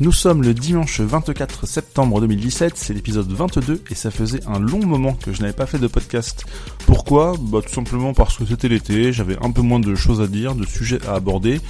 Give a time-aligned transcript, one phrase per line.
[0.00, 4.86] Nous sommes le dimanche 24 septembre 2017, c'est l'épisode 22 et ça faisait un long
[4.86, 6.44] moment que je n'avais pas fait de podcast.
[6.86, 7.34] Pourquoi?
[7.40, 10.54] Bah tout simplement parce que c'était l'été, j'avais un peu moins de choses à dire,
[10.54, 11.60] de sujets à aborder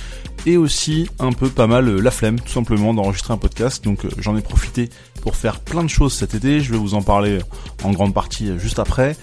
[0.45, 3.83] et aussi un peu pas mal la flemme tout simplement d'enregistrer un podcast.
[3.83, 4.91] Donc euh, j'en ai profité
[5.23, 7.39] pour faire plein de choses cet été, je vais vous en parler
[7.83, 9.17] en grande partie juste après.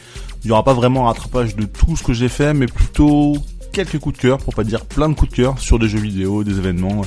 [0.44, 3.38] Il n'y aura pas vraiment un rattrapage de tout ce que j'ai fait mais plutôt
[3.76, 6.00] quelques coups de cœur, pour pas dire plein de coups de cœur sur des jeux
[6.00, 7.02] vidéo, des événements,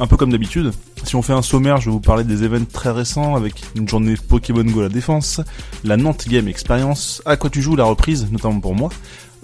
[0.00, 0.72] un peu comme d'habitude.
[1.04, 3.88] Si on fait un sommaire, je vais vous parler des événements très récents avec une
[3.88, 5.40] journée Pokémon Go la défense,
[5.84, 8.88] la Nantes Game Experience, à quoi tu joues la reprise, notamment pour moi,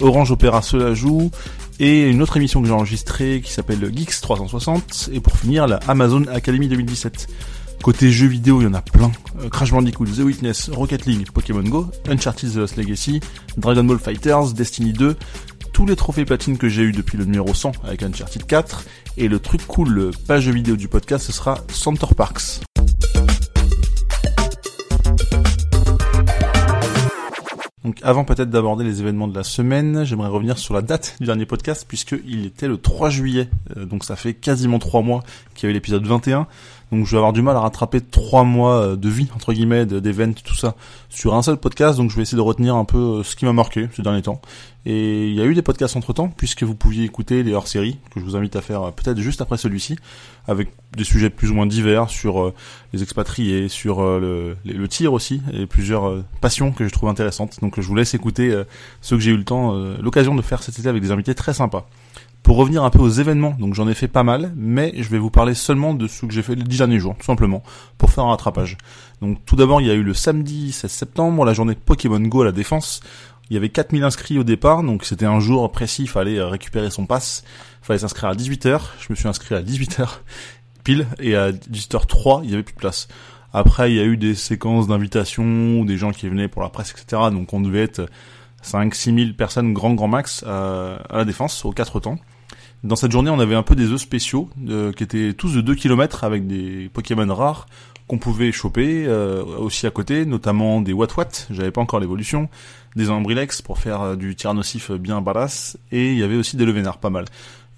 [0.01, 1.31] Orange Opera cela joue,
[1.79, 5.77] et une autre émission que j'ai enregistrée qui s'appelle Geeks 360, et pour finir la
[5.89, 7.29] Amazon Academy 2017.
[7.83, 9.13] Côté jeux vidéo, il y en a plein.
[9.41, 13.21] Euh, Crash Bandicoot, The Witness, Rocket League, Pokémon Go, Uncharted The Lost Legacy,
[13.59, 15.15] Dragon Ball Fighters, Destiny 2,
[15.77, 18.87] tous les trophées platine que j'ai eu depuis le numéro 100 avec Uncharted 4.
[19.19, 22.63] Et le truc cool, page vidéo du podcast, ce sera Center Parks.
[27.85, 31.27] Donc avant peut-être d'aborder les événements de la semaine, j'aimerais revenir sur la date du
[31.27, 33.51] dernier podcast puisqu'il était le 3 juillet.
[33.77, 35.23] Euh, donc ça fait quasiment 3 mois
[35.55, 36.47] qu'il y a eu l'épisode 21.
[36.93, 39.87] Donc je vais avoir du mal à rattraper trois mois euh, de vie entre guillemets,
[39.87, 40.77] d'event, tout ça
[41.09, 41.99] sur un seul podcast.
[41.99, 44.23] Donc je vais essayer de retenir un peu euh, ce qui m'a marqué ces derniers
[44.23, 44.41] temps.
[44.85, 47.99] Et il y a eu des podcasts entre temps puisque vous pouviez écouter les hors-séries
[48.15, 49.97] que je vous invite à faire euh, peut-être juste après celui-ci,
[50.47, 52.53] avec des sujets plus ou moins divers sur
[52.93, 57.59] les expatriés, sur le, le, tir aussi et plusieurs passions que je trouve intéressantes.
[57.61, 58.63] Donc je vous laisse écouter
[59.03, 61.53] ceux que j'ai eu le temps, l'occasion de faire cet été avec des invités très
[61.53, 61.87] sympas.
[62.47, 65.19] Pour revenir un peu aux événements, donc j'en ai fait pas mal, mais je vais
[65.19, 67.65] vous parler seulement de ce que j'ai fait les dix derniers jours, tout simplement,
[67.99, 68.79] pour faire un rattrapage.
[69.21, 72.43] Donc tout d'abord, il y a eu le samedi 16 septembre, la journée Pokémon Go
[72.43, 73.01] à la Défense.
[73.51, 76.47] Il y avait 4000 inscrits au départ, donc c'était un jour précis, il fallait euh,
[76.47, 77.43] récupérer son pass,
[77.83, 80.09] il fallait s'inscrire à 18h, je me suis inscrit à 18h
[80.85, 83.09] pile, et à 18h03, il y avait plus de place.
[83.53, 86.93] Après, il y a eu des séquences d'invitations, des gens qui venaient pour la presse,
[86.93, 87.23] etc.
[87.33, 88.09] Donc on devait être
[88.63, 92.21] 5-6 000 personnes grand grand max à, à la défense, aux quatre temps.
[92.87, 95.61] Dans cette journée, on avait un peu des œufs spéciaux euh, qui étaient tous de
[95.61, 97.67] 2 km avec des Pokémon rares
[98.07, 102.49] qu'on pouvait choper euh, aussi à côté, notamment des Wat Wat, j'avais pas encore l'évolution,
[102.95, 104.55] des Ambrilex pour faire euh, du tir
[105.01, 107.25] bien badass, et il y avait aussi des Levenards pas mal.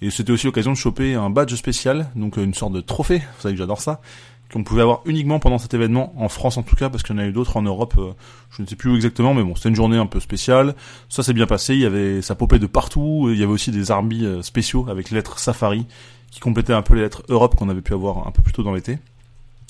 [0.03, 3.41] Et c'était aussi l'occasion de choper un badge spécial, donc une sorte de trophée, vous
[3.41, 4.01] savez que j'adore ça,
[4.51, 7.19] qu'on pouvait avoir uniquement pendant cet événement, en France en tout cas, parce qu'il y
[7.19, 8.13] en a eu d'autres en Europe, euh,
[8.49, 10.75] je ne sais plus où exactement, mais bon, c'était une journée un peu spéciale.
[11.07, 13.71] Ça s'est bien passé, il y avait, ça popait de partout, il y avait aussi
[13.71, 15.85] des arbis euh, spéciaux avec les lettres Safari,
[16.31, 18.63] qui complétaient un peu les lettres Europe qu'on avait pu avoir un peu plus tôt
[18.63, 18.97] dans l'été.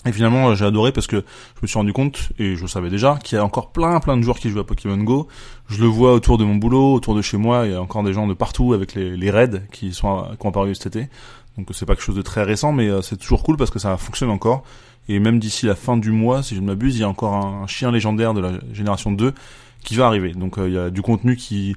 [0.06, 2.90] Et finalement, j'ai adoré parce que je me suis rendu compte, et je le savais
[2.90, 5.28] déjà, qu'il y a encore plein plein de joueurs qui jouent à Pokémon Go.
[5.68, 8.04] Je le vois autour de mon boulot, autour de chez moi, il y a encore
[8.04, 11.10] des gens de partout avec les, raids qui sont qui ont apparu cet été.
[11.58, 13.80] Donc c'est pas quelque chose de très récent, mais euh, c'est toujours cool parce que
[13.80, 14.64] ça fonctionne encore.
[15.10, 17.34] Et même d'ici la fin du mois, si je ne m'abuse, il y a encore
[17.34, 19.34] un chien légendaire de la génération 2
[19.84, 20.32] qui va arriver.
[20.32, 21.76] Donc euh, il y a du contenu qui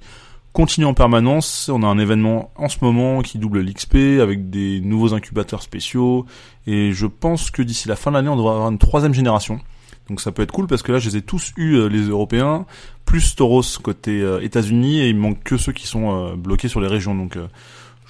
[0.52, 1.70] continue en permanence.
[1.72, 6.26] On a un événement en ce moment qui double l'XP avec des nouveaux incubateurs spéciaux.
[6.66, 9.60] Et je pense que d'ici la fin de l'année, on devrait avoir une troisième génération.
[10.08, 12.08] Donc ça peut être cool parce que là, je les ai tous eus, euh, les
[12.08, 12.66] Européens,
[13.04, 17.14] plus Tauros côté États-Unis, et il manque que ceux qui sont bloqués sur les régions.
[17.14, 17.36] Donc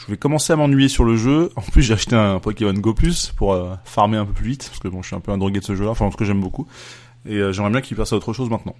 [0.03, 1.51] je vais commencer à m'ennuyer sur le jeu.
[1.55, 4.67] En plus, j'ai acheté un Pokémon Go Plus pour euh, farmer un peu plus vite,
[4.67, 5.91] parce que bon, je suis un peu un drogué de ce jeu-là.
[5.91, 6.67] Enfin, en tout cas, j'aime beaucoup.
[7.25, 8.75] Et euh, j'aimerais bien qu'il passe à autre chose maintenant.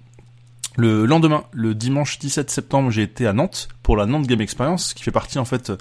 [0.75, 4.95] Le lendemain, le dimanche 17 septembre, j'ai été à Nantes pour la Nantes Game Experience,
[4.95, 5.71] qui fait partie en fait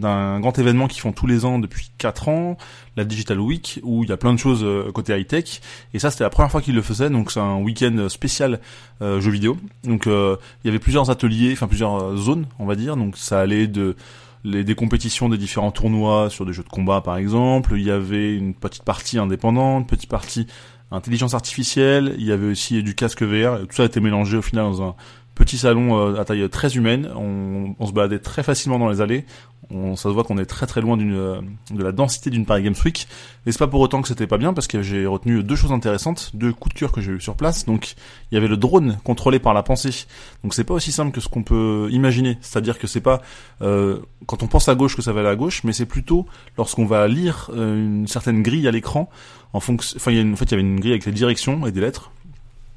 [0.00, 2.58] d'un grand événement qu'ils font tous les ans depuis 4 ans,
[2.96, 5.60] la Digital Week, où il y a plein de choses euh, côté high-tech.
[5.94, 8.58] Et ça, c'était la première fois qu'ils le faisaient, donc c'est un week-end spécial
[9.02, 9.56] euh, jeux vidéo.
[9.84, 12.96] Donc il y avait plusieurs ateliers, enfin plusieurs zones, on va dire.
[12.96, 13.94] Donc ça allait de
[14.42, 17.74] les, des compétitions des différents tournois sur des jeux de combat par exemple.
[17.76, 20.46] Il y avait une petite partie indépendante, petite partie
[20.90, 22.14] intelligence artificielle.
[22.18, 23.60] Il y avait aussi du casque VR.
[23.60, 24.94] tout ça a été mélangé au final dans un
[25.34, 27.10] petit salon euh, à taille très humaine.
[27.16, 29.24] On, on, se baladait très facilement dans les allées
[29.70, 31.40] on, ça se voit qu'on est très très loin d'une euh,
[31.70, 33.06] de la densité d'une Paris Games Week.
[33.46, 35.72] Et c'est pas pour autant que c'était pas bien parce que j'ai retenu deux choses
[35.72, 37.66] intéressantes, deux coups de cœur que j'ai eu sur place.
[37.66, 37.94] Donc
[38.30, 40.06] il y avait le drone contrôlé par la pensée.
[40.42, 42.38] Donc c'est pas aussi simple que ce qu'on peut imaginer.
[42.40, 43.22] C'est-à-dire que c'est pas
[43.62, 46.26] euh, quand on pense à gauche que ça va aller à gauche, mais c'est plutôt
[46.58, 49.08] lorsqu'on va lire euh, une certaine grille à l'écran.
[49.52, 51.12] En fonction, enfin y a une, en fait il y avait une grille avec les
[51.12, 52.10] directions et des lettres.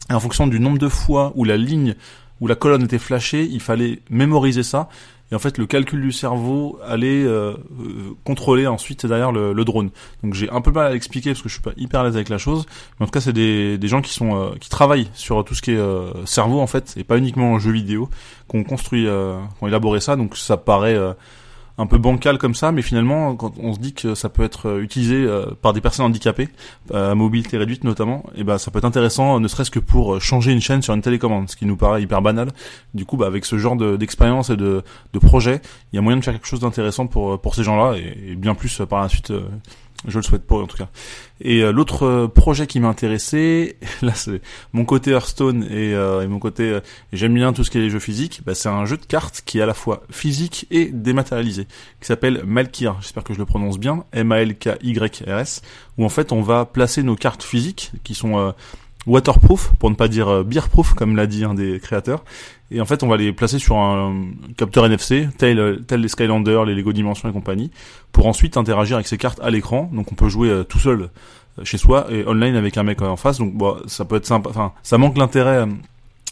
[0.09, 1.95] Et en fonction du nombre de fois où la ligne
[2.43, 4.89] où la colonne était flashée, il fallait mémoriser ça.
[5.31, 7.53] Et en fait, le calcul du cerveau allait euh,
[8.25, 9.91] contrôler ensuite derrière le, drone.
[10.23, 12.15] Donc j'ai un peu mal à l'expliquer parce que je suis pas hyper à l'aise
[12.15, 12.65] avec la chose.
[12.99, 15.71] Mais en tout cas, c'est des, gens qui sont qui travaillent sur tout ce qui
[15.71, 18.09] est cerveau en fait, et pas uniquement en jeu vidéo,
[18.49, 19.07] qu'on construit,
[19.59, 20.17] qu'on élaboré ça.
[20.17, 20.99] Donc ça paraît
[21.77, 24.69] un peu bancal comme ça, mais finalement, quand on se dit que ça peut être
[24.69, 26.49] euh, utilisé euh, par des personnes handicapées,
[26.91, 30.21] euh, à mobilité réduite notamment, et ben ça peut être intéressant, ne serait-ce que pour
[30.21, 32.49] changer une chaîne sur une télécommande, ce qui nous paraît hyper banal.
[32.93, 34.83] Du coup, bah, avec ce genre d'expérience et de,
[35.13, 35.61] de projet,
[35.91, 38.53] il y a moyen de faire quelque chose d'intéressant pour pour ces gens-là, et, bien
[38.53, 39.33] plus par la suite
[40.07, 40.89] je le souhaite pas en tout cas.
[41.41, 44.41] Et euh, l'autre euh, projet qui m'intéressait, là c'est
[44.71, 46.79] mon côté Hearthstone et, euh, mon côté
[47.11, 49.41] j'aime bien tout ce qui est les jeux physiques, bah, c'est un jeu de cartes
[49.45, 51.65] qui est à la fois physique et dématérialisé,
[51.99, 55.61] qui s'appelle Malkir, j'espère que je le prononce bien, M-A-L-K-Y-R-S,
[55.97, 58.53] où en fait on va placer nos cartes physiques qui sont
[59.05, 62.23] waterproof, pour ne pas dire euh, beerproof, comme l'a dit un des créateurs.
[62.71, 64.25] Et en fait, on va les placer sur un
[64.57, 67.71] capteur NFC, tel, tel les Skylanders, les Lego Dimensions et compagnie,
[68.11, 69.89] pour ensuite interagir avec ces cartes à l'écran.
[69.93, 71.09] Donc on peut jouer euh, tout seul
[71.59, 73.37] euh, chez soi et online avec un mec en face.
[73.37, 74.49] Donc bon, ça peut être sympa.
[74.49, 75.67] Enfin, ça manque l'intérêt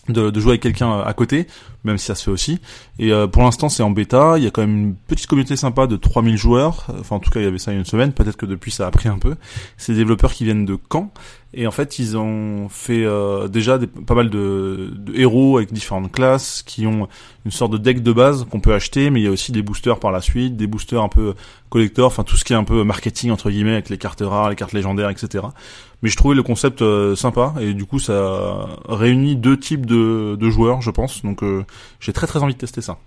[0.09, 1.47] de, de, jouer avec quelqu'un à côté,
[1.83, 2.59] même si ça se fait aussi.
[2.99, 4.35] Et euh, pour l'instant, c'est en bêta.
[4.37, 6.87] Il y a quand même une petite communauté sympa de 3000 joueurs.
[6.99, 8.13] Enfin, en tout cas, il y avait ça il y a une semaine.
[8.13, 9.35] Peut-être que depuis, ça a pris un peu.
[9.77, 11.11] C'est des développeurs qui viennent de Caen.
[11.53, 15.73] Et en fait, ils ont fait euh, déjà des, pas mal de, de, héros avec
[15.73, 17.09] différentes classes qui ont
[17.43, 19.61] une sorte de deck de base qu'on peut acheter, mais il y a aussi des
[19.61, 21.33] boosters par la suite, des boosters un peu
[21.69, 24.49] collector, enfin tout ce qui est un peu marketing entre guillemets avec les cartes rares,
[24.49, 25.43] les cartes légendaires, etc.
[26.01, 30.37] Mais je trouvais le concept euh, sympa et du coup ça réunit deux types de,
[30.39, 31.21] de joueurs, je pense.
[31.23, 31.65] Donc euh,
[31.99, 32.97] j'ai très très envie de tester ça.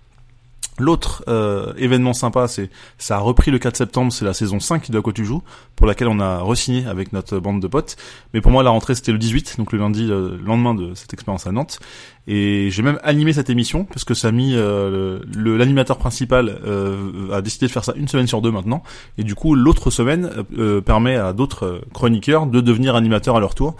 [0.77, 4.91] L'autre euh, événement sympa, c'est ça a repris le 4 septembre, c'est la saison 5
[4.91, 5.41] de quoi tu joues,
[5.75, 7.95] pour laquelle on a re-signé avec notre bande de potes.
[8.33, 11.13] Mais pour moi, la rentrée c'était le 18, donc le lundi, le lendemain de cette
[11.13, 11.79] expérience à Nantes.
[12.27, 17.67] Et j'ai même animé cette émission parce que mis euh, l'animateur principal euh, a décidé
[17.67, 18.81] de faire ça une semaine sur deux maintenant.
[19.17, 23.53] Et du coup, l'autre semaine euh, permet à d'autres chroniqueurs de devenir animateurs à leur
[23.53, 23.75] tour.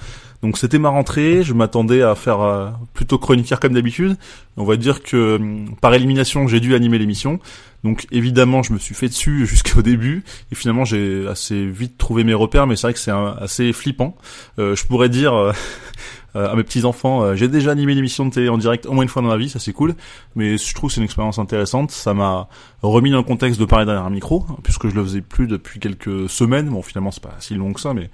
[0.45, 4.15] Donc c'était ma rentrée, je m'attendais à faire plutôt chroniqueur comme d'habitude.
[4.57, 7.39] On va dire que hum, par élimination, j'ai dû animer l'émission.
[7.83, 12.23] Donc évidemment, je me suis fait dessus jusqu'au début et finalement j'ai assez vite trouvé
[12.23, 14.15] mes repères, mais c'est vrai que c'est assez flippant.
[14.59, 15.51] Euh, je pourrais dire euh,
[16.35, 19.01] à mes petits enfants, euh, j'ai déjà animé l'émission de télé en direct au moins
[19.01, 19.95] une fois dans ma vie, ça c'est cool.
[20.35, 21.89] Mais je trouve que c'est une expérience intéressante.
[21.89, 22.49] Ça m'a
[22.83, 25.79] remis dans le contexte de parler derrière un micro, puisque je le faisais plus depuis
[25.79, 26.69] quelques semaines.
[26.69, 28.11] Bon, finalement c'est pas si long que ça, mais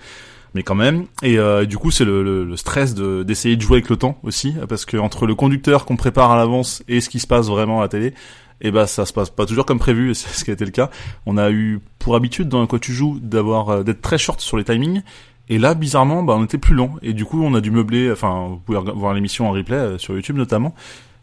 [0.53, 1.05] mais quand même.
[1.23, 4.55] Et du coup, c'est le, le, stress de d'essayer de jouer avec le temps aussi,
[4.67, 7.79] parce que entre le conducteur qu'on prépare à l'avance et ce qui se passe vraiment
[7.79, 8.13] à la télé,
[8.61, 10.53] et eh ben, ça se passe pas toujours comme prévu, et c'est ce qui a
[10.53, 10.89] été le cas.
[11.25, 14.57] On a eu pour habitude dans quoi tu joues d'avoir euh, d'être très short sur
[14.57, 15.01] les timings.
[15.49, 16.95] Et là, bizarrement, bah, on était plus lent.
[17.01, 18.11] Et du coup, on a dû meubler.
[18.11, 20.75] Enfin, vous pouvez voir l'émission en replay euh, sur YouTube notamment.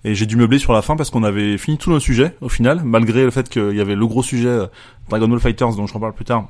[0.04, 2.48] Et j'ai dû meubler sur la fin parce qu'on avait fini tous nos sujets au
[2.48, 4.66] final, malgré le fait qu'il y avait le gros sujet euh,
[5.08, 6.48] Dragon Ball Fighters dont je reparle plus tard,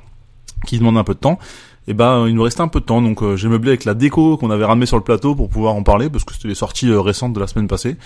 [0.65, 1.39] qui demande un peu de temps.
[1.87, 4.37] Et ben, il nous restait un peu de temps, donc j'ai meublé avec la déco
[4.37, 6.91] qu'on avait ramené sur le plateau pour pouvoir en parler parce que c'était les sorties
[6.91, 7.97] récentes de la semaine passée.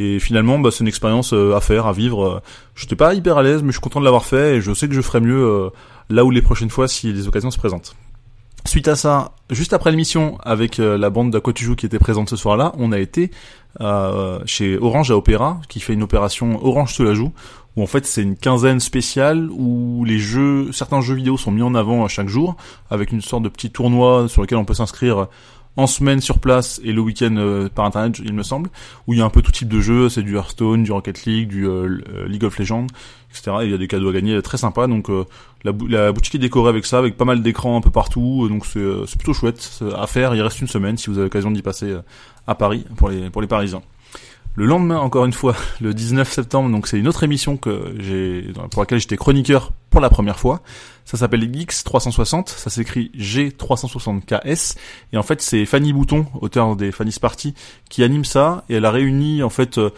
[0.00, 2.40] Et finalement, bah, c'est une expérience euh, à faire, à vivre.
[2.76, 4.86] J'étais pas hyper à l'aise, mais je suis content de l'avoir fait et je sais
[4.88, 5.70] que je ferai mieux euh,
[6.08, 7.96] là où les prochaines fois si les occasions se présentent.
[8.64, 12.36] Suite à ça, juste après l'émission, avec euh, la bande d'Aqua qui était présente ce
[12.36, 13.32] soir-là, on a été
[14.46, 17.32] chez Orange à Opéra, qui fait une opération Orange sous la joue,
[17.78, 21.62] où en fait c'est une quinzaine spéciale où les jeux, certains jeux vidéo sont mis
[21.62, 22.56] en avant à chaque jour,
[22.90, 25.28] avec une sorte de petit tournoi sur lequel on peut s'inscrire
[25.76, 28.68] en semaine sur place et le week-end euh, par internet, il me semble,
[29.06, 31.24] où il y a un peu tout type de jeux, c'est du Hearthstone, du Rocket
[31.24, 32.88] League, du euh, euh, League of Legends,
[33.30, 33.58] etc.
[33.60, 35.08] Et il y a des cadeaux à gagner très sympas, donc
[35.62, 38.66] la, la, boutique est décorée avec ça, avec pas mal d'écrans un peu partout, donc
[38.66, 40.34] c'est plutôt chouette à faire.
[40.34, 41.94] Il reste une semaine si vous avez l'occasion d'y passer
[42.48, 43.82] à Paris pour les pour les Parisiens.
[44.58, 47.94] Le lendemain, encore une fois, le 19 septembre, donc c'est une autre émission que
[48.72, 50.62] pour laquelle j'étais chroniqueur pour la première fois.
[51.04, 54.76] Ça s'appelle Geeks 360, ça s'écrit G360KS,
[55.12, 57.54] et en fait c'est Fanny Bouton, auteur des Fanny's Party,
[57.88, 59.90] qui anime ça, et elle a réuni en fait euh,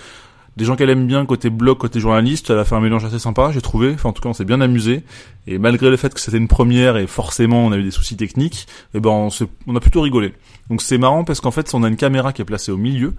[0.57, 3.19] des gens qu'elle aime bien côté blog, côté journaliste, elle a fait un mélange assez
[3.19, 5.05] sympa, j'ai trouvé, enfin en tout cas on s'est bien amusé,
[5.47, 8.17] et malgré le fait que c'était une première et forcément on a eu des soucis
[8.17, 9.29] techniques, eh ben on,
[9.67, 10.35] on a plutôt rigolé.
[10.69, 13.15] Donc c'est marrant parce qu'en fait on a une caméra qui est placée au milieu,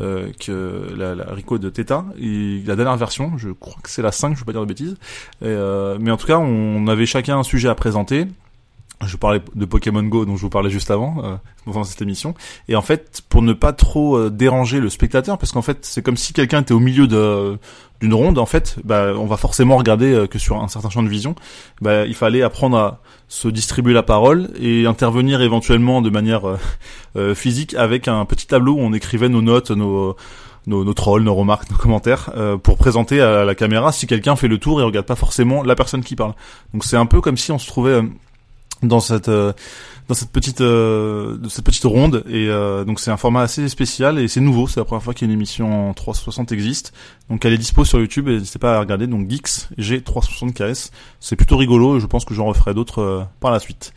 [0.00, 4.02] euh, que la, la, Rico de Theta, et la dernière version, je crois que c'est
[4.02, 4.96] la 5, je veux pas dire de bêtises,
[5.42, 8.26] euh, mais en tout cas on avait chacun un sujet à présenter,
[9.06, 12.34] je parlais de Pokémon Go dont je vous parlais juste avant euh, dans cette émission
[12.68, 16.02] et en fait pour ne pas trop euh, déranger le spectateur parce qu'en fait c'est
[16.02, 17.58] comme si quelqu'un était au milieu de
[18.00, 21.02] d'une ronde en fait bah on va forcément regarder euh, que sur un certain champ
[21.02, 21.34] de vision
[21.80, 26.58] bah il fallait apprendre à se distribuer la parole et intervenir éventuellement de manière
[27.16, 30.16] euh, physique avec un petit tableau où on écrivait nos notes nos
[30.66, 34.36] nos, nos trolls, nos remarques, nos commentaires, euh, pour présenter à la caméra si quelqu'un
[34.36, 36.34] fait le tour et regarde pas forcément la personne qui parle.
[36.72, 38.02] Donc c'est un peu comme si on se trouvait euh,
[38.82, 39.52] dans cette euh,
[40.08, 42.24] dans cette petite euh, cette petite ronde.
[42.28, 42.48] Et
[42.86, 44.66] donc c'est un format assez spécial et c'est nouveau.
[44.66, 46.92] C'est la première fois qu'une émission en 360 existe.
[47.30, 49.06] Donc elle est dispo sur YouTube et n'hésitez pas à regarder.
[49.06, 50.90] Donc Geeks G360 KS
[51.20, 53.92] c'est plutôt rigolo et je pense que j'en referai d'autres par la suite.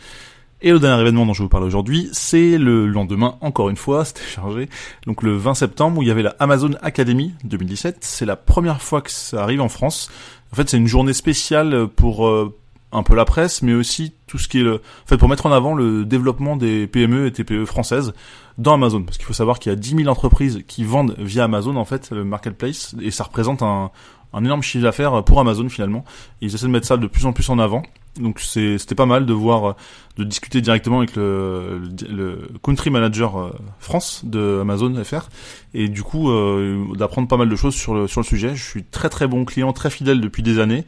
[0.59, 4.05] Et le dernier événement dont je vous parler aujourd'hui, c'est le lendemain, encore une fois,
[4.05, 4.69] c'était chargé,
[5.05, 7.97] donc le 20 septembre où il y avait la Amazon Academy 2017.
[8.01, 10.09] C'est la première fois que ça arrive en France.
[10.51, 12.57] En fait, c'est une journée spéciale pour euh,
[12.91, 15.45] un peu la presse, mais aussi tout ce qui est le, en fait, pour mettre
[15.45, 18.13] en avant le développement des PME et TPE françaises
[18.57, 19.03] dans Amazon.
[19.03, 21.85] Parce qu'il faut savoir qu'il y a 10 000 entreprises qui vendent via Amazon, en
[21.85, 23.91] fait, le marketplace, et ça représente un,
[24.33, 26.03] un énorme chiffre d'affaires pour Amazon finalement.
[26.41, 27.83] ils essaient de mettre ça de plus en plus en avant.
[28.19, 29.75] Donc c'était pas mal de voir,
[30.17, 35.29] de discuter directement avec le, le, country manager euh, France de Amazon FR
[35.75, 38.55] et du coup euh, d'apprendre pas mal de choses sur le, sur le sujet.
[38.55, 40.83] Je suis très très bon client, très fidèle depuis des années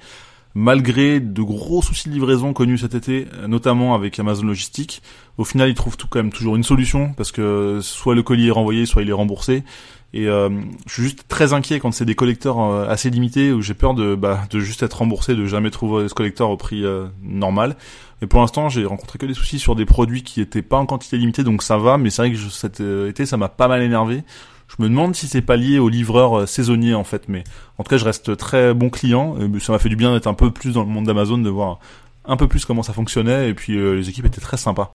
[0.56, 5.02] malgré de gros soucis de livraison connus cet été, notamment avec Amazon Logistique,
[5.38, 8.48] au final, ils trouvent tout quand même toujours une solution parce que soit le colis
[8.48, 9.64] est renvoyé, soit il est remboursé.
[10.12, 10.50] Et euh,
[10.88, 13.94] je suis juste très inquiet quand c'est des collecteurs euh, assez limités où j'ai peur
[13.94, 17.76] de bah, de juste être remboursé, de jamais trouver ce collecteur au prix euh, normal.
[18.22, 20.86] Mais pour l'instant, j'ai rencontré que des soucis sur des produits qui étaient pas en
[20.86, 21.98] quantité limitée, donc ça va.
[21.98, 24.24] Mais c'est vrai que cet été, ça m'a pas mal énervé.
[24.78, 27.44] Je me demande si c'est pas lié aux livreurs saisonniers en fait, mais
[27.80, 29.36] en tout cas, je reste très bon client.
[29.60, 31.80] ça m'a fait du bien d'être un peu plus dans le monde d'Amazon, de voir
[32.24, 34.92] un peu plus comment ça fonctionnait, et puis les équipes étaient très sympas.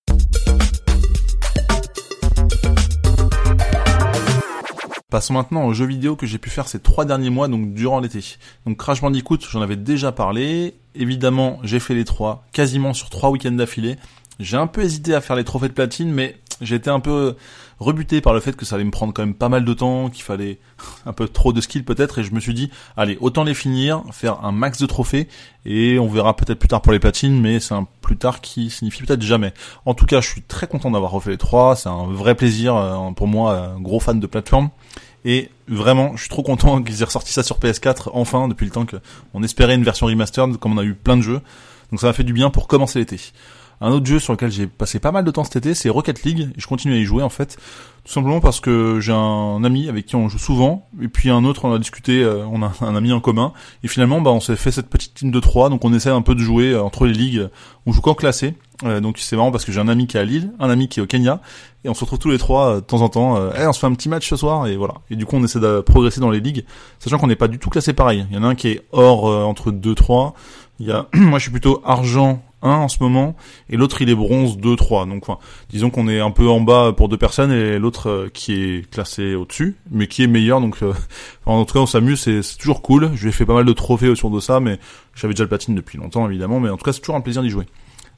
[5.11, 7.99] Passons maintenant aux jeux vidéo que j'ai pu faire ces trois derniers mois, donc durant
[7.99, 8.21] l'été.
[8.67, 10.75] Donc Crash Bandicoot, j'en avais déjà parlé.
[10.95, 13.97] Évidemment, j'ai fait les trois, quasiment sur trois week-ends d'affilée.
[14.39, 17.35] J'ai un peu hésité à faire les trophées de platine, mais été un peu
[17.79, 20.11] rebuté par le fait que ça allait me prendre quand même pas mal de temps,
[20.11, 20.59] qu'il fallait
[21.07, 24.03] un peu trop de skill peut-être, et je me suis dit, allez, autant les finir,
[24.13, 25.29] faire un max de trophées,
[25.67, 28.71] et on verra peut-être plus tard pour les platines, mais c'est un plus tard qui
[28.71, 29.53] signifie peut-être jamais.
[29.87, 32.77] En tout cas, je suis très content d'avoir refait les trois, c'est un vrai plaisir
[32.77, 34.71] euh, pour moi, gros fan de plateforme.
[35.25, 38.71] Et vraiment, je suis trop content qu'ils aient ressorti ça sur PS4 enfin depuis le
[38.71, 41.41] temps qu'on espérait une version remastered comme on a eu plein de jeux.
[41.91, 43.21] Donc ça m'a fait du bien pour commencer l'été.
[43.85, 46.23] Un autre jeu sur lequel j'ai passé pas mal de temps cet été, c'est Rocket
[46.23, 46.49] League.
[46.57, 47.59] Je continue à y jouer en fait,
[48.03, 51.45] tout simplement parce que j'ai un ami avec qui on joue souvent, et puis un
[51.45, 54.41] autre, on a discuté, euh, on a un ami en commun, et finalement, bah, on
[54.41, 56.83] s'est fait cette petite team de trois, donc on essaie un peu de jouer euh,
[56.83, 57.51] entre les ligues.
[57.85, 60.21] On joue qu'en classé, euh, donc c'est marrant parce que j'ai un ami qui est
[60.21, 61.43] à Lille, un ami qui est au Kenya,
[61.85, 63.37] et on se retrouve tous les trois de temps en temps.
[63.55, 64.95] Eh, on se fait un petit match ce soir, et voilà.
[65.11, 66.65] Et du coup, on essaie de progresser dans les ligues,
[67.01, 68.25] sachant qu'on n'est pas du tout classé pareil.
[68.31, 70.33] Il y en a un qui est hors entre 2-3.
[70.81, 73.37] Il moi, je suis plutôt argent en ce moment
[73.69, 76.61] et l'autre il est bronze 2 3 donc enfin, disons qu'on est un peu en
[76.61, 80.61] bas pour deux personnes et l'autre euh, qui est classé au-dessus mais qui est meilleur
[80.61, 80.93] donc euh,
[81.47, 83.73] en tout cas on s'amuse c'est toujours cool je lui ai fait pas mal de
[83.73, 84.79] trophées autour de ça mais
[85.15, 87.43] j'avais déjà le platine depuis longtemps évidemment mais en tout cas c'est toujours un plaisir
[87.43, 87.67] d'y jouer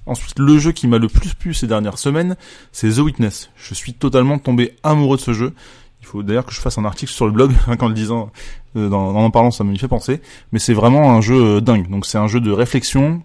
[0.09, 2.37] Ensuite, le jeu qui m'a le plus plu ces dernières semaines,
[2.71, 3.51] c'est The Witness.
[3.57, 5.53] Je suis totalement tombé amoureux de ce jeu.
[6.01, 8.31] Il faut d'ailleurs que je fasse un article sur le blog, quand le disant,
[8.77, 10.21] euh, en parlant, ça me fait penser.
[10.53, 11.91] Mais c'est vraiment un jeu dingue.
[11.91, 13.21] Donc c'est un jeu de réflexion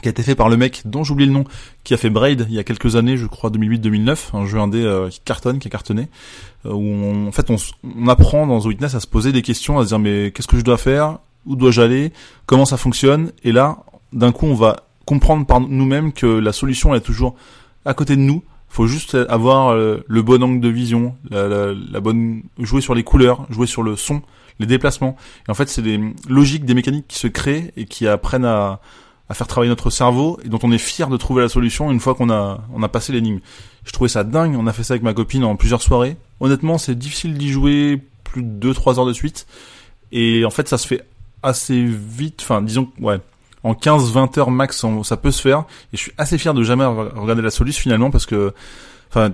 [0.00, 1.44] qui a été fait par le mec dont j'oublie le nom,
[1.84, 4.82] qui a fait Braid il y a quelques années, je crois 2008-2009, un jeu indé
[4.82, 6.08] euh, qui cartonne, qui a cartonné,
[6.66, 9.42] euh, où on, en fait on, on, apprend dans The Witness à se poser des
[9.42, 12.12] questions, à se dire mais qu'est-ce que je dois faire, où dois-je aller,
[12.46, 13.78] comment ça fonctionne, et là
[14.12, 17.34] d'un coup on va comprendre par nous-mêmes que la solution est toujours
[17.84, 18.42] à côté de nous.
[18.68, 22.94] Faut juste avoir euh, le bon angle de vision, la, la, la bonne jouer sur
[22.94, 24.22] les couleurs, jouer sur le son,
[24.60, 25.16] les déplacements.
[25.48, 28.80] Et en fait, c'est des logiques, des mécaniques qui se créent et qui apprennent à,
[29.30, 32.00] à faire travailler notre cerveau et dont on est fier de trouver la solution une
[32.00, 33.38] fois qu'on a on a passé l'énigme.
[33.84, 36.16] Je trouvais ça dingue, on a fait ça avec ma copine en plusieurs soirées.
[36.40, 39.46] Honnêtement, c'est difficile d'y jouer plus de 2-3 heures de suite
[40.10, 41.06] et en fait ça se fait
[41.44, 43.20] assez vite, enfin disons ouais,
[43.62, 45.60] en 15-20 heures max ça peut se faire
[45.92, 48.52] et je suis assez fier de jamais regarder la solution finalement parce que
[49.10, 49.30] enfin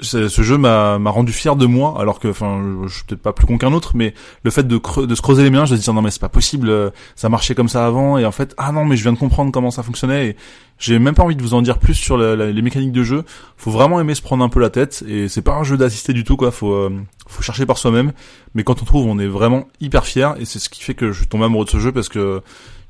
[0.00, 3.46] ce jeu m'a rendu fier de moi alors que enfin je, suis peut-être pas plus
[3.46, 4.14] con qu'un autre mais
[4.44, 6.28] le fait de, de se creuser les mains je me dire non mais c'est pas
[6.28, 9.12] possible euh, ça marchait comme ça avant et en fait ah non mais je viens
[9.12, 10.36] de comprendre comment ça fonctionnait et
[10.78, 13.24] j'ai même pas envie de vous en dire plus sur les mécaniques de jeu.
[13.56, 16.12] Faut vraiment aimer se prendre un peu la tête et c'est pas un jeu d'assister
[16.12, 16.50] du tout quoi.
[16.50, 16.90] Faut euh,
[17.26, 18.12] faut chercher par soi-même
[18.54, 21.12] mais quand on trouve on est vraiment hyper fier et c'est ce qui fait que
[21.12, 22.40] je tombe amoureux de ce jeu parce que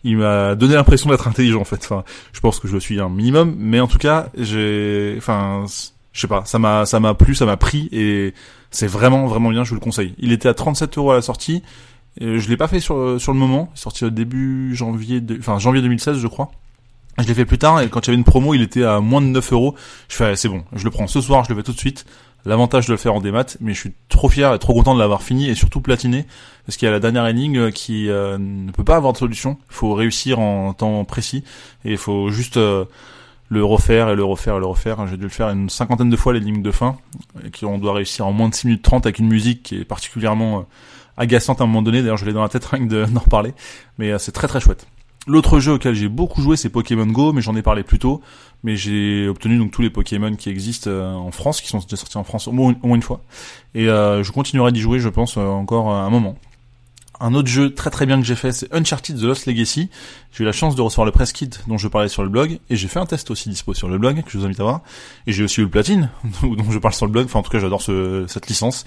[0.05, 1.81] il m'a donné l'impression d'être intelligent en fait.
[1.83, 5.65] Enfin je pense que je le suis un minimum mais en tout cas j'ai enfin
[6.13, 8.35] je sais pas, ça m'a ça m'a plu, ça m'a pris et
[8.71, 10.15] c'est vraiment vraiment bien, je vous le conseille.
[10.19, 11.63] Il était à 37 euros à la sortie.
[12.21, 15.23] Et je l'ai pas fait sur sur le moment, il est sorti au début janvier,
[15.39, 16.51] enfin janvier 2016 je crois.
[17.19, 19.01] Je l'ai fait plus tard et quand il y avait une promo, il était à
[19.01, 19.75] moins de 9 euros.
[20.09, 22.07] Je fais c'est bon, je le prends ce soir, je le fais tout de suite.
[22.45, 25.01] l'avantage de le faire en démat, mais je suis trop fier et trop content de
[25.01, 26.27] l'avoir fini et surtout platiné
[26.67, 29.59] parce qu'il y a la dernière énigme qui ne peut pas avoir de solution.
[29.71, 31.45] Il faut réussir en temps précis
[31.85, 32.59] et il faut juste
[33.49, 35.07] le refaire et le refaire et le refaire.
[35.07, 36.97] J'ai dû le faire une cinquantaine de fois les lignes de fin,
[37.45, 39.85] et qu'on doit réussir en moins de 6 minutes 30 avec une musique qui est
[39.85, 40.63] particulièrement euh,
[41.17, 42.03] agaçante à un moment donné.
[42.03, 43.55] D'ailleurs, je l'ai dans la tête rien que d'en reparler,
[43.99, 44.87] mais euh, c'est très très chouette.
[45.27, 48.23] L'autre jeu auquel j'ai beaucoup joué, c'est Pokémon Go, mais j'en ai parlé plus tôt.
[48.65, 51.97] Mais j'ai obtenu donc tous les Pokémon qui existent euh, en France, qui sont déjà
[51.97, 53.21] sortis en France au moins, une fois.
[53.75, 56.37] Et je continuerai d'y jouer, je pense, encore un moment.
[57.21, 59.91] Un autre jeu très très bien que j'ai fait, c'est Uncharted The Lost Legacy.
[60.33, 62.61] J'ai eu la chance de recevoir le press kit dont je parlais sur le blog,
[62.71, 64.63] et j'ai fait un test aussi dispo sur le blog, que je vous invite à
[64.63, 64.83] voir.
[65.27, 66.11] Et j'ai aussi eu le platine,
[66.43, 68.85] dont je parle sur le blog, enfin en tout cas j'adore ce, cette licence.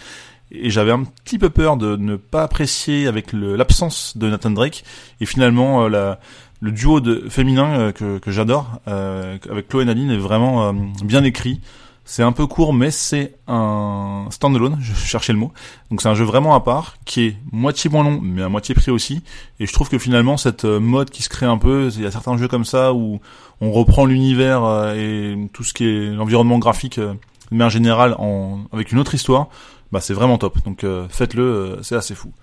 [0.51, 4.85] Et j'avais un petit peu peur de ne pas apprécier avec l'absence de Nathan Drake,
[5.19, 6.19] et finalement euh, la,
[6.61, 10.73] le duo de féminin euh, que, que j'adore, euh, avec Chloé Nadine, est vraiment
[11.03, 11.59] bien écrit.
[12.11, 15.53] C'est un peu court, mais c'est un standalone, je cherchais le mot.
[15.89, 18.75] Donc c'est un jeu vraiment à part, qui est moitié moins long, mais à moitié
[18.75, 19.23] prix aussi.
[19.61, 22.05] Et je trouve que finalement, cette euh, mode qui se crée un peu, il y
[22.05, 23.21] a certains jeux comme ça où
[23.61, 27.13] on reprend l'univers euh, et tout ce qui est l'environnement graphique, euh,
[27.69, 29.47] générale, en, avec une autre histoire,
[29.93, 30.61] bah c'est vraiment top.
[30.65, 32.33] Donc faites-le, c'est assez fou.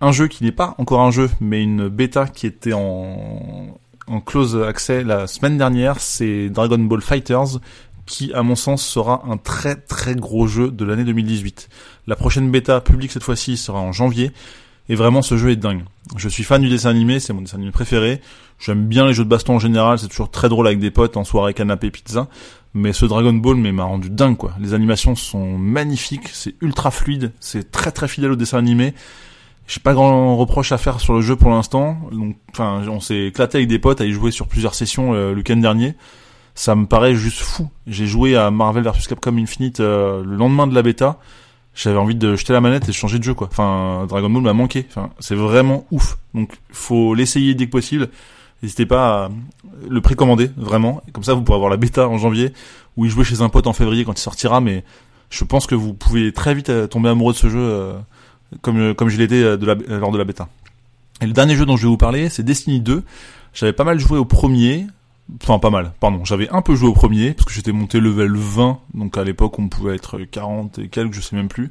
[0.00, 4.20] Un jeu qui n'est pas encore un jeu, mais une bêta qui était en, en
[4.20, 7.58] close accès la semaine dernière, c'est Dragon Ball Fighters,
[8.06, 11.68] qui, à mon sens, sera un très très gros jeu de l'année 2018.
[12.06, 14.32] La prochaine bêta publique cette fois-ci sera en janvier,
[14.88, 15.84] et vraiment ce jeu est dingue.
[16.16, 18.20] Je suis fan du dessin animé, c'est mon dessin animé préféré.
[18.58, 21.16] J'aime bien les jeux de baston en général, c'est toujours très drôle avec des potes
[21.16, 22.28] en soirée canapé pizza.
[22.74, 24.52] Mais ce Dragon Ball m'a rendu dingue quoi.
[24.60, 28.94] Les animations sont magnifiques, c'est ultra fluide, c'est très très fidèle au dessin animé.
[29.66, 31.96] J'ai pas grand reproche à faire sur le jeu pour l'instant.
[32.12, 35.30] Donc, enfin, on s'est éclaté avec des potes à y jouer sur plusieurs sessions euh,
[35.30, 35.94] le week-end dernier
[36.54, 37.68] ça me paraît juste fou.
[37.86, 41.18] J'ai joué à Marvel vs Capcom Infinite euh, le lendemain de la bêta.
[41.74, 43.48] J'avais envie de jeter la manette et changer de jeu quoi.
[43.50, 44.86] Enfin, Dragon Ball m'a manqué.
[44.88, 46.16] Enfin, c'est vraiment ouf.
[46.32, 48.08] Donc, faut l'essayer dès que possible.
[48.62, 49.30] N'hésitez pas à
[49.88, 51.02] le précommander vraiment.
[51.12, 52.52] Comme ça, vous pourrez avoir la bêta en janvier
[52.96, 54.60] ou y jouer chez un pote en février quand il sortira.
[54.60, 54.84] Mais
[55.30, 57.94] je pense que vous pouvez très vite euh, tomber amoureux de ce jeu euh,
[58.62, 60.48] comme comme je l'étais la, lors de la bêta.
[61.20, 63.02] Et le dernier jeu dont je vais vous parler, c'est Destiny 2.
[63.52, 64.86] J'avais pas mal joué au premier.
[65.42, 66.24] Enfin, pas mal, pardon.
[66.24, 69.58] J'avais un peu joué au premier, parce que j'étais monté level 20, donc à l'époque
[69.58, 71.70] on pouvait être 40 et quelques, je sais même plus.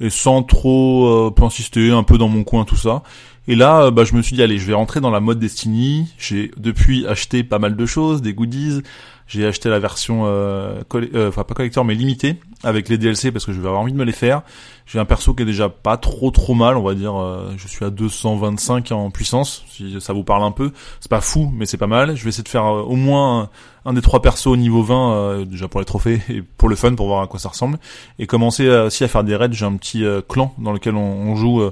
[0.00, 3.02] Et sans trop euh, insister, un peu dans mon coin, tout ça.
[3.48, 5.38] Et là, euh, bah, je me suis dit, allez, je vais rentrer dans la mode
[5.38, 6.06] Destiny.
[6.18, 8.82] J'ai depuis acheté pas mal de choses, des goodies.
[9.26, 13.46] J'ai acheté la version, euh, euh, enfin pas collector, mais limitée, avec les DLC, parce
[13.46, 14.42] que je vais avoir envie de me les faire.
[14.84, 17.18] J'ai un perso qui est déjà pas trop trop mal, on va dire.
[17.18, 20.70] Euh, je suis à 225 en puissance, si ça vous parle un peu.
[21.00, 22.14] C'est pas fou, mais c'est pas mal.
[22.14, 23.48] Je vais essayer de faire euh, au moins
[23.86, 26.76] un, des trois persos au niveau 20, euh, déjà pour les trophées et pour le
[26.76, 27.78] fun, pour voir à quoi ça ressemble.
[28.18, 29.52] Et commencer aussi à faire des raids.
[29.52, 31.62] J'ai un petit clan dans lequel on, on joue...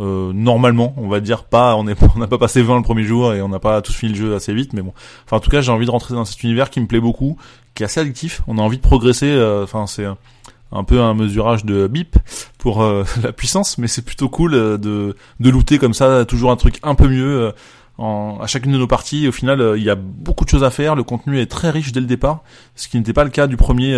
[0.00, 1.94] normalement, on va dire pas, on n'a
[2.26, 4.54] pas passé 20 le premier jour et on n'a pas tous fini le jeu assez
[4.54, 4.92] vite, mais bon.
[5.26, 7.36] Enfin, en tout cas, j'ai envie de rentrer dans cet univers qui me plaît beaucoup,
[7.74, 8.42] qui est assez addictif.
[8.46, 9.38] On a envie de progresser.
[9.62, 10.06] Enfin, c'est
[10.72, 12.16] un peu un mesurage de bip
[12.58, 16.50] pour euh, la puissance, mais c'est plutôt cool euh, de, de looter comme ça, toujours
[16.50, 17.52] un truc un peu mieux euh,
[18.00, 19.28] en, à chacune de nos parties.
[19.28, 21.92] Au final, il y a beaucoup de choses à faire, le contenu est très riche
[21.92, 22.42] dès le départ,
[22.74, 23.96] ce qui n'était pas le cas du premier,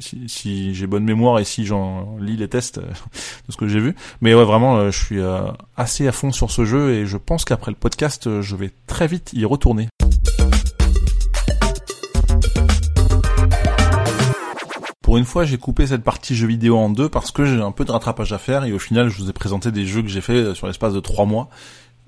[0.00, 3.80] si, si j'ai bonne mémoire et si j'en lis les tests de ce que j'ai
[3.80, 3.94] vu.
[4.20, 5.20] Mais ouais, vraiment, je suis
[5.76, 9.06] assez à fond sur ce jeu et je pense qu'après le podcast, je vais très
[9.06, 9.88] vite y retourner.
[15.02, 17.72] Pour une fois, j'ai coupé cette partie jeux vidéo en deux parce que j'ai un
[17.72, 20.08] peu de rattrapage à faire et au final, je vous ai présenté des jeux que
[20.08, 21.50] j'ai fait sur l'espace de trois mois.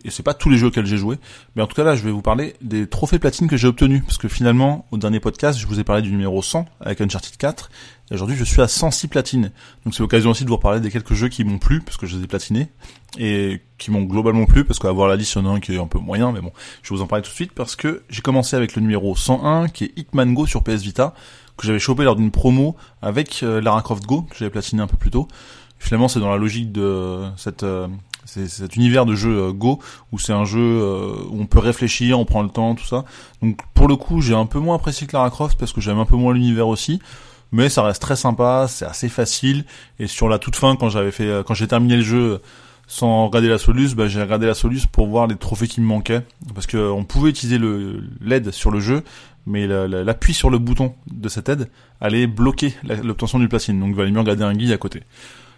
[0.05, 1.17] Et c'est pas tous les jeux auxquels j'ai joué,
[1.57, 4.03] mais en tout cas là, je vais vous parler des trophées platine que j'ai obtenus
[4.05, 7.37] parce que finalement, au dernier podcast, je vous ai parlé du numéro 100 avec Uncharted
[7.37, 7.71] 4
[8.11, 9.51] et aujourd'hui, je suis à 106 platines.
[9.85, 12.07] Donc c'est l'occasion aussi de vous reparler des quelques jeux qui m'ont plu parce que
[12.07, 12.69] je les ai platinés
[13.19, 16.31] et qui m'ont globalement plu parce qu'avoir la liste, il qui est un peu moyen,
[16.31, 18.77] mais bon, je vais vous en parler tout de suite parce que j'ai commencé avec
[18.77, 21.15] le numéro 101 qui est Hitman Go sur PS Vita
[21.57, 24.87] que j'avais chopé lors d'une promo avec euh, Lara Croft Go que j'avais platiné un
[24.87, 25.27] peu plus tôt.
[25.79, 27.89] Finalement, c'est dans la logique de cette euh,
[28.27, 29.81] cet univers de jeu euh, Go
[30.12, 30.83] où c'est un jeu
[31.31, 33.05] où on peut réfléchir, on prend le temps, tout ça.
[33.43, 35.99] Donc pour le coup, j'ai un peu moins apprécié que Lara Croft parce que j'aime
[35.99, 37.01] un peu moins l'univers aussi,
[37.53, 39.65] mais ça reste très sympa, c'est assez facile
[39.99, 42.41] et sur la toute fin quand j'avais fait quand j'ai terminé le jeu
[42.87, 45.87] sans regarder la Solus, bah, j'ai regardé la Solus pour voir les trophées qui me
[45.87, 46.23] manquaient
[46.55, 49.03] parce que on pouvait utiliser le l'aide sur le jeu,
[49.47, 51.69] mais l'appui sur le bouton de cette aide
[52.01, 53.81] allait bloquer l'obtention du platine.
[53.81, 55.03] Donc il valait mieux regarder un guide à côté.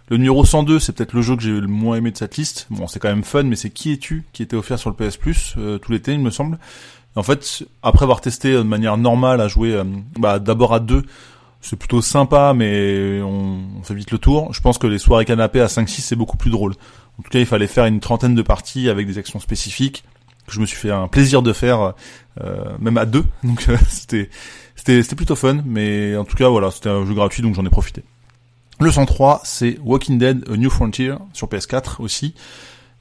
[0.09, 2.67] Le numéro 102, c'est peut-être le jeu que j'ai le moins aimé de cette liste.
[2.71, 5.17] Bon, c'est quand même fun, mais c'est Qui es-tu qui était offert sur le PS
[5.17, 6.57] Plus euh, tout l'été, il me semble.
[7.15, 9.83] En fait, après avoir testé de manière normale à jouer, euh,
[10.17, 11.03] bah, d'abord à deux,
[11.61, 14.53] c'est plutôt sympa, mais on, fait vite le tour.
[14.53, 16.73] Je pense que les soirées canapé à 5-6 c'est beaucoup plus drôle.
[17.19, 20.03] En tout cas, il fallait faire une trentaine de parties avec des actions spécifiques
[20.47, 21.93] que je me suis fait un plaisir de faire,
[22.41, 23.25] euh, même à deux.
[23.43, 24.29] Donc euh, c'était
[24.75, 27.65] c'était c'était plutôt fun, mais en tout cas voilà, c'était un jeu gratuit donc j'en
[27.65, 28.03] ai profité.
[28.81, 32.33] Le 103, c'est Walking Dead A New Frontier sur PS4 aussi.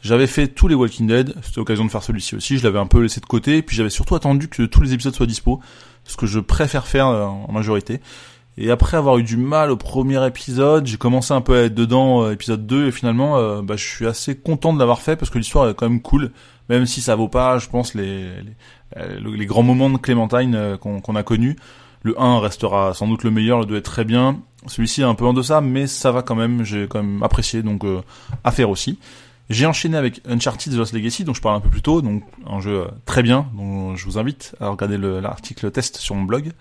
[0.02, 2.86] J'avais fait tous les Walking Dead, c'était l'occasion de faire celui-ci aussi, je l'avais un
[2.86, 5.60] peu laissé de côté, puis j'avais surtout attendu que tous les épisodes soient dispo,
[6.02, 8.00] ce que je préfère faire euh, en majorité.
[8.56, 11.74] Et après avoir eu du mal au premier épisode, j'ai commencé un peu à être
[11.74, 15.14] dedans euh, épisode 2 et finalement euh, bah, je suis assez content de l'avoir fait
[15.14, 16.32] parce que l'histoire est quand même cool,
[16.68, 18.32] même si ça vaut pas, je pense, les,
[19.46, 21.56] grands moments de Clémentine qu'on a connus.
[22.02, 24.40] Le 1 restera sans doute le meilleur, le 2 est très bien.
[24.66, 27.62] Celui-ci est un peu en deçà, mais ça va quand même, j'ai quand même apprécié,
[27.62, 27.84] donc
[28.44, 28.98] à faire aussi.
[29.50, 32.22] J'ai enchaîné avec Uncharted The Lost Legacy, dont je parle un peu plus tôt, donc
[32.46, 36.52] un jeu très bien, dont je vous invite à regarder l'article test sur mon blog.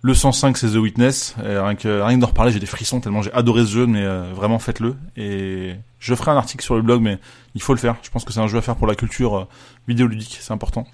[0.00, 3.00] Le 105 c'est The Witness, et rien que rien que d'en reparler j'ai des frissons
[3.00, 4.96] tellement j'ai adoré ce jeu, mais euh, vraiment faites-le.
[5.16, 7.18] Et je ferai un article sur le blog, mais
[7.54, 7.96] il faut le faire.
[8.02, 9.48] Je pense que c'est un jeu à faire pour la culture euh,
[9.86, 10.86] vidéoludique, c'est important.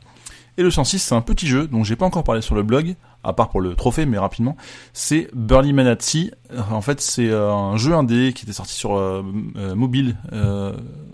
[0.58, 2.94] Et le 106, c'est un petit jeu dont j'ai pas encore parlé sur le blog,
[3.24, 4.56] à part pour le trophée, mais rapidement.
[4.92, 6.32] C'est Burly Man at Sea.
[6.70, 9.22] En fait, c'est euh, un jeu indé qui était sorti sur euh,
[9.56, 10.16] euh, mobile,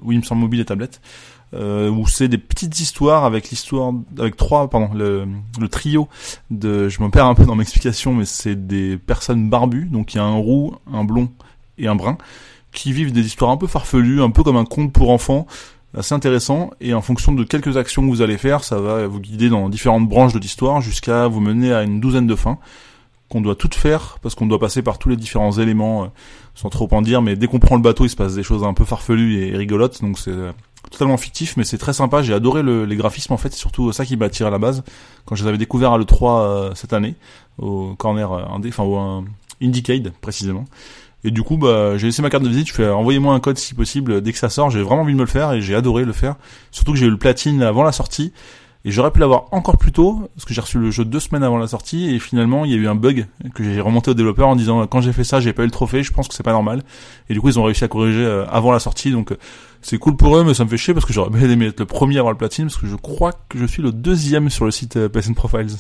[0.03, 1.01] oui, il me semble mobile et tablette,
[1.53, 5.29] où c'est des petites histoires avec l'histoire, avec trois, pardon, le,
[5.69, 6.09] trio
[6.51, 10.15] de, je me perds un peu dans mes explications, mais c'est des personnes barbues, donc
[10.15, 11.31] il y a un roux, un blond
[11.79, 12.19] et un brun,
[12.73, 15.47] qui vivent des histoires un peu farfelues, un peu comme un conte pour enfants,
[15.99, 16.71] assez intéressant.
[16.81, 19.69] Et en fonction de quelques actions que vous allez faire, ça va vous guider dans
[19.69, 22.59] différentes branches de l'histoire jusqu'à vous mener à une douzaine de fins
[23.29, 26.07] qu'on doit toutes faire parce qu'on doit passer par tous les différents éléments euh,
[26.55, 27.21] sans trop en dire.
[27.21, 29.57] Mais dès qu'on prend le bateau il se passe des choses un peu farfelues et
[29.57, 30.01] rigolotes.
[30.01, 30.53] Donc c'est euh,
[30.91, 32.23] totalement fictif mais c'est très sympa.
[32.23, 33.51] J'ai adoré les graphismes en fait.
[33.53, 34.83] C'est surtout ça qui m'a attiré à la base.
[35.27, 37.15] Quand je les avais découverts à l'E3 euh, cette année
[37.59, 39.25] au corner indé enfin au
[39.61, 40.65] Indiecade précisément
[41.25, 42.69] et du coup, bah, j'ai laissé ma carte de visite.
[42.69, 44.71] Je fais envoyez-moi un code si possible dès que ça sort.
[44.71, 46.37] J'ai vraiment envie de me le faire et j'ai adoré le faire.
[46.71, 48.33] Surtout que j'ai eu le platine avant la sortie.
[48.85, 51.43] Et j'aurais pu l'avoir encore plus tôt, parce que j'ai reçu le jeu deux semaines
[51.43, 54.15] avant la sortie, et finalement il y a eu un bug que j'ai remonté au
[54.15, 56.35] développeur en disant quand j'ai fait ça j'ai pas eu le trophée, je pense que
[56.35, 56.85] c'est pas normal.
[57.29, 59.39] Et du coup ils ont réussi à corriger euh, avant la sortie, donc euh,
[59.83, 61.81] c'est cool pour eux, mais ça me fait chier parce que j'aurais bien aimé être
[61.81, 64.49] le premier à avoir le platine, parce que je crois que je suis le deuxième
[64.49, 65.77] sur le site euh, PSN Profiles.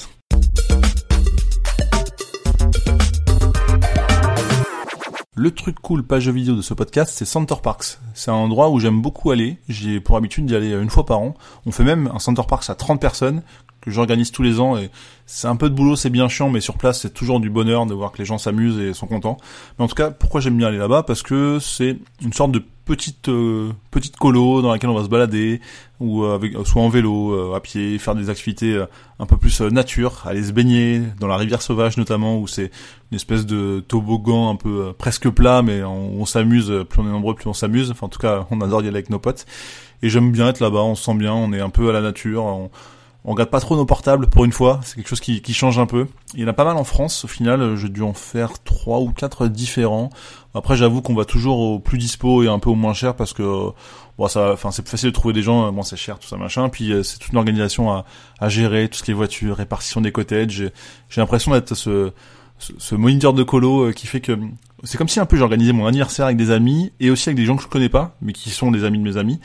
[5.41, 8.01] Le truc cool page vidéo de ce podcast, c'est Center Parks.
[8.13, 9.57] C'est un endroit où j'aime beaucoup aller.
[9.69, 11.35] J'ai pour habitude d'y aller une fois par an.
[11.65, 13.43] On fait même un Center Parks à 30 personnes
[13.81, 14.91] que j'organise tous les ans et
[15.27, 17.87] c'est un peu de boulot, c'est bien chiant, mais sur place c'est toujours du bonheur
[17.87, 19.37] de voir que les gens s'amusent et sont contents.
[19.79, 21.05] Mais en tout cas, pourquoi j'aime bien aller là-bas?
[21.05, 25.09] Parce que c'est une sorte de petite euh, petite colo dans laquelle on va se
[25.09, 25.61] balader
[26.01, 28.83] ou euh, avec soit en vélo, euh, à pied, faire des activités
[29.19, 32.71] un peu plus nature, aller se baigner dans la rivière sauvage notamment où c'est
[33.13, 37.35] une espèce de toboggan un peu presque plat mais on, s'amuse, plus on est nombreux
[37.35, 37.91] plus on s'amuse.
[37.91, 39.45] Enfin en tout cas, on adore y aller avec nos potes.
[40.03, 42.01] Et j'aime bien être là-bas, on se sent bien, on est un peu à la
[42.01, 42.71] nature, on,
[43.25, 45.87] on regarde pas trop nos portables pour une fois, c'est quelque chose qui, change un
[45.87, 46.07] peu.
[46.35, 49.01] Il y en a pas mal en France, au final, j'ai dû en faire trois
[49.01, 50.11] ou quatre différents.
[50.55, 53.33] Après, j'avoue qu'on va toujours au plus dispo et un peu au moins cher parce
[53.33, 53.71] que
[54.19, 55.71] bon, ça, c'est plus facile de trouver des gens.
[55.73, 56.69] Bon, c'est cher, tout ça, machin.
[56.69, 57.91] Puis euh, c'est toute une organisation
[58.41, 60.71] à, gérer, tout ce qui est voitures, répartition des cottages.
[61.09, 62.13] J'ai l'impression d'être ce,
[62.59, 64.39] ce, moniteur de colo euh, qui fait que
[64.85, 67.45] c'est comme si un peu j'organisais mon anniversaire avec des amis et aussi avec des
[67.45, 69.41] gens que je connais pas, mais qui sont des amis de mes amis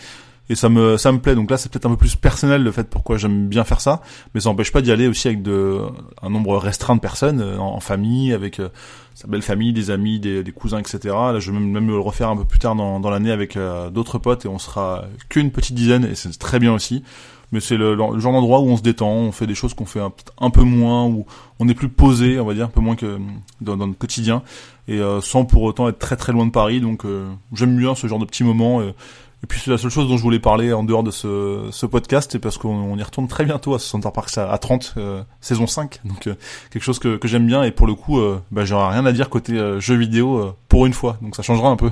[0.49, 1.35] et ça me ça me plaît.
[1.35, 4.01] Donc là c'est peut-être un peu plus personnel le fait pourquoi j'aime bien faire ça.
[4.33, 5.79] Mais ça n'empêche pas d'y aller aussi avec de
[6.21, 8.69] un nombre restreint de personnes euh, en, famille avec euh,
[9.13, 12.29] sa belle famille des amis des, cousins etc là je vais même, même le refaire
[12.29, 15.51] un peu plus tard dans, dans l'année avec euh, d'autres potes et on sera qu'une
[15.51, 17.03] petite dizaine et c'est très bien aussi.
[17.51, 20.01] Mais c'est le, genre d'endroit où on se détend on fait des choses qu'on fait
[20.01, 21.27] un, peu moins où
[21.59, 23.19] on est plus posé on va dire un peu moins que
[23.61, 24.41] dans, dans notre quotidien.
[24.87, 26.81] Et sans pour autant être très très loin de Paris.
[26.81, 27.05] Donc
[27.53, 28.81] j'aime bien ce genre de petits moments
[29.43, 32.29] et puis c'est la seule chose dont je voulais parler en dehors de ce, podcast,
[32.31, 35.67] c'est parce qu'on y retourne très bientôt à ce Center Park à, 30, euh, saison
[35.67, 36.35] 5, donc euh,
[36.71, 39.29] quelque chose que, j'aime bien, et pour le coup, euh, bah, j'aurai rien à dire
[39.29, 41.89] côté jeu vidéo pour une fois, donc ça changera un peu.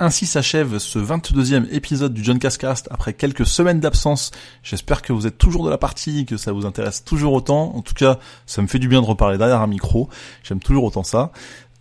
[0.00, 4.30] Ainsi s'achève ce 22e épisode du John Cascast après quelques semaines d'absence.
[4.62, 7.74] J'espère que vous êtes toujours de la partie, que ça vous intéresse toujours autant.
[7.74, 10.08] En tout cas, ça me fait du bien de reparler derrière un micro.
[10.44, 11.32] J'aime toujours autant ça.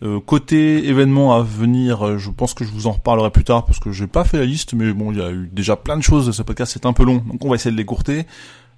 [0.04, 3.66] Euh, côté événements à venir, euh, je pense que je vous en reparlerai plus tard
[3.66, 5.98] parce que j'ai pas fait la liste, mais bon, il y a eu déjà plein
[5.98, 6.30] de choses.
[6.32, 8.28] Ce podcast c'est un peu long, donc on va essayer de l'écourter.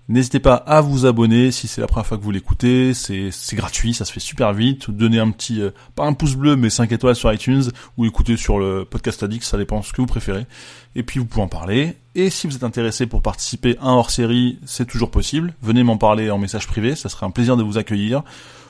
[0.09, 3.93] N'hésitez pas à vous abonner si c'est la première fois que vous l'écoutez, c'est gratuit,
[3.93, 4.89] ça se fait super vite.
[4.89, 8.35] Donnez un petit, euh, pas un pouce bleu, mais 5 étoiles sur iTunes ou écoutez
[8.35, 10.47] sur le podcast Addict, ça dépend ce que vous préférez.
[10.95, 11.95] Et puis vous pouvez en parler.
[12.15, 15.53] Et si vous êtes intéressé pour participer à un hors-série, c'est toujours possible.
[15.61, 18.23] Venez m'en parler en message privé, ça serait un plaisir de vous accueillir.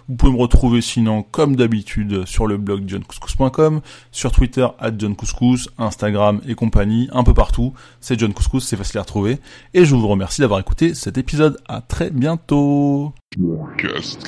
[0.10, 5.70] Vous pouvez me retrouver sinon, comme d'habitude, sur le blog johncouscous.com, sur Twitter, at johncouscous,
[5.78, 7.74] Instagram et compagnie, un peu partout.
[8.02, 9.38] C'est John Couscous, c'est facile à retrouver.
[9.76, 11.58] Et je vous remercie d'avoir écouté cet épisode.
[11.68, 13.14] À très bientôt.
[13.78, 14.28] Just